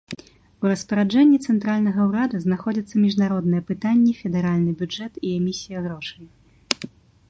У 0.61 0.69
распараджэнні 0.71 1.37
цэнтральнага 1.51 2.07
ўрада 2.09 2.41
знаходзяцца 2.47 2.95
міжнародныя 3.05 3.61
пытанні, 3.71 4.11
федэральны 4.25 4.71
бюджэт 4.81 5.13
і 5.25 5.39
эмісія 5.41 5.79
грошай. 5.89 6.25